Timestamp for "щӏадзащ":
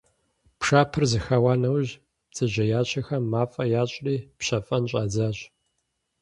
4.89-5.37